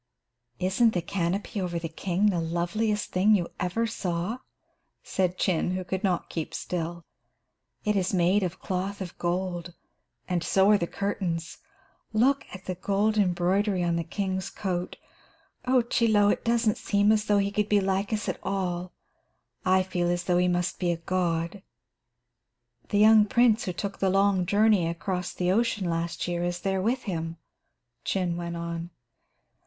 [0.59, 4.39] "Isn't the canopy over the king the loveliest thing you ever saw?"
[5.03, 7.05] said Chin, who could not keep still.
[7.85, 9.75] "It is made of cloth of gold,
[10.27, 11.59] and so are the curtains.
[12.13, 14.97] Look at the gold embroidery on the king's coat.
[15.65, 18.93] Oh, Chie Lo, it doesn't seem as though he could be like us at all.
[19.63, 21.61] I feel as though he must be a god.
[22.89, 26.81] "The young prince who took the long journey across the ocean last year is there
[26.81, 27.37] with him,"
[28.03, 28.89] Chin went on.